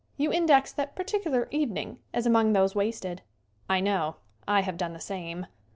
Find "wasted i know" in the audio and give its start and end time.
2.73-4.15